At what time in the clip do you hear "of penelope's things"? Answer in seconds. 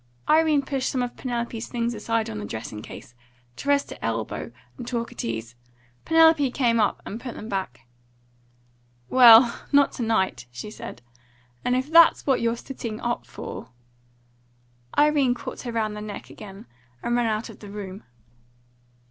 1.03-1.93